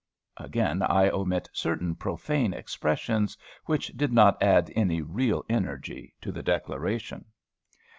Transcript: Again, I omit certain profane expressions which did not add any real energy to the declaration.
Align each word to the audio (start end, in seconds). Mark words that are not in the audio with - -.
Again, 0.37 0.81
I 0.81 1.11
omit 1.11 1.47
certain 1.53 1.93
profane 1.93 2.55
expressions 2.55 3.37
which 3.65 3.89
did 3.89 4.11
not 4.11 4.41
add 4.41 4.73
any 4.75 4.99
real 5.03 5.45
energy 5.47 6.15
to 6.21 6.31
the 6.31 6.41
declaration. 6.41 7.25